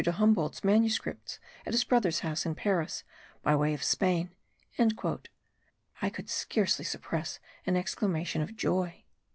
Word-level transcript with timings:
de 0.03 0.13
Humboldt's 0.13 0.63
manuscripts 0.63 1.37
at 1.63 1.73
his 1.73 1.83
brother's 1.83 2.21
house 2.21 2.43
in 2.43 2.55
Paris, 2.55 3.03
by 3.43 3.55
way 3.55 3.71
of 3.71 3.83
Spain!" 3.83 4.31
I 4.79 6.09
could 6.09 6.27
scarcely 6.27 6.85
suppress 6.85 7.37
an 7.67 7.75
exclamation 7.77 8.41
of 8.41 8.55
joy. 8.55 9.03